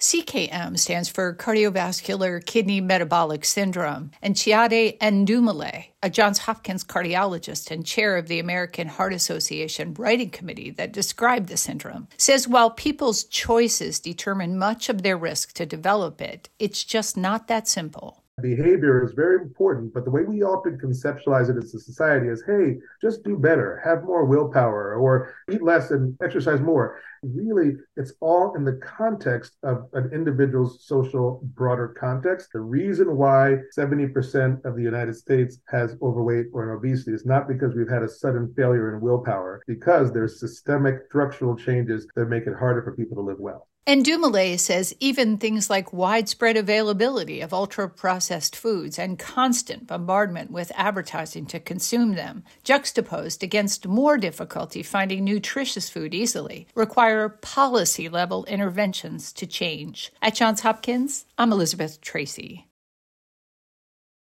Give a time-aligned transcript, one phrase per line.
[0.00, 7.84] CKM stands for cardiovascular kidney metabolic syndrome, and Chiadi Ndumele, a Johns Hopkins cardiologist and
[7.84, 13.24] chair of the American Heart Association writing committee that described the syndrome, says while people's
[13.24, 19.04] choices determine much of their risk to develop it, it's just not that simple behavior
[19.04, 22.76] is very important, but the way we often conceptualize it as a society is, hey,
[23.00, 27.00] just do better, have more willpower, or eat less and exercise more.
[27.22, 32.48] Really, it's all in the context of an individual's social broader context.
[32.52, 37.74] The reason why 70% of the United States has overweight or obesity is not because
[37.74, 42.54] we've had a sudden failure in willpower, because there's systemic structural changes that make it
[42.58, 43.68] harder for people to live well.
[43.90, 50.70] Ndumele says even things like widespread availability of ultra processed foods and constant bombardment with
[50.76, 58.44] advertising to consume them, juxtaposed against more difficulty finding nutritious food easily, require policy level
[58.44, 60.12] interventions to change.
[60.22, 62.69] At Johns Hopkins, I'm Elizabeth Tracey.